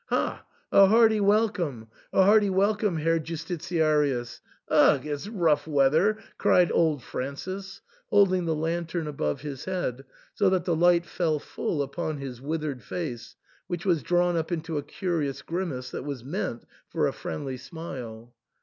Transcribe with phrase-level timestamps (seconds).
[0.07, 0.43] "Ha!
[0.71, 4.39] a hearty welcome, a hearty welcome, Herr Justitiarius.
[4.67, 5.05] Ugh!
[5.05, 10.03] it's rough weather!" cried old Francis, holding the lantern above his head,
[10.33, 13.35] so that the light fell full upon his withered face,
[13.67, 18.33] which was drawn up into a curious grimace, that was meant for a friendly smile.